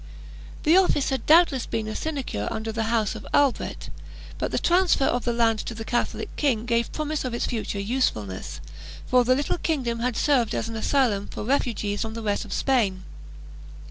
The 0.63 0.77
office 0.77 1.09
had 1.09 1.27
doubtless 1.27 1.67
been 1.67 1.87
a 1.87 1.95
sinecure 1.95 2.47
under 2.49 2.71
the 2.71 2.85
House 2.85 3.13
of 3.13 3.23
Albret, 3.35 3.91
but 4.39 4.49
the 4.49 4.57
transfer 4.57 5.05
of 5.05 5.25
the 5.25 5.31
land 5.31 5.59
to 5.59 5.75
the 5.75 5.85
Catholic 5.85 6.35
king 6.37 6.65
gave 6.65 6.91
promise 6.91 7.23
of 7.23 7.35
its 7.35 7.45
future 7.45 7.79
useful 7.79 8.25
ness, 8.25 8.61
for 9.05 9.23
the 9.23 9.35
little 9.35 9.59
kingdom 9.59 9.99
had 9.99 10.17
served 10.17 10.55
as 10.55 10.67
an 10.67 10.75
asylum 10.75 11.27
for 11.27 11.43
refugees 11.43 12.01
from 12.01 12.15
the 12.15 12.23
rest 12.23 12.45
of 12.45 12.51
Spain. 12.51 13.03